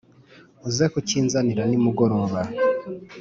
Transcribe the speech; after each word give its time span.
uze 0.67 0.85
kukinzanira 0.93 1.63
ni 1.69 1.77
mugoroba. 1.83 2.39